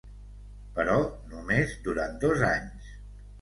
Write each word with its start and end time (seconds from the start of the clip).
Però 0.77 0.95
només 1.33 1.75
durant 1.89 2.17
dos 2.25 2.43
anys. 2.49 2.91